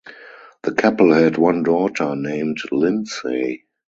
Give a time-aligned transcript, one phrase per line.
[0.63, 3.65] The couple had one daughter, named Lindsay.